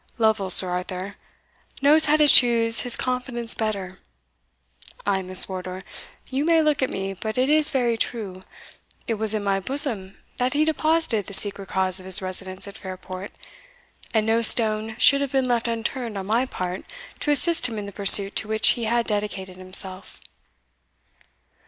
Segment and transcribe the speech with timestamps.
[0.17, 1.15] Lovel, Sir Arthur,
[1.79, 3.99] knows how to choose his confidants better
[5.05, 5.83] Ay, Miss Wardour,
[6.31, 8.41] you may look at me but it is very true;
[9.05, 12.79] it was in my bosom that he deposited the secret cause of his residence at
[12.79, 13.31] Fairport;
[14.11, 16.83] and no stone should have been left unturned on my part
[17.19, 20.19] to assist him in the pursuit to which he had dedicated himself."